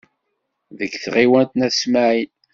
Deg 0.77 0.91
tɣiwant 1.03 1.51
n 1.57 1.61
At 1.67 1.73
Smaɛel. 1.81 2.29